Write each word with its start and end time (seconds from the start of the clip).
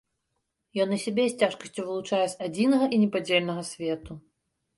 Ён 0.85 0.89
і 0.95 0.97
сябе 1.05 1.25
з 1.27 1.35
цяжкасцю 1.43 1.85
вылучае 1.89 2.23
з 2.33 2.49
адзінага 2.49 2.85
і 2.95 3.01
непадзельнага 3.03 3.63
свету. 3.71 4.19